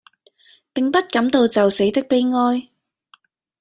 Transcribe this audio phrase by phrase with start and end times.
[0.73, 2.69] 並不感到就死的悲哀。